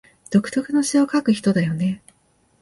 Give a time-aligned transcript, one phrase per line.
[0.31, 2.01] 独特の詩を書く人だよね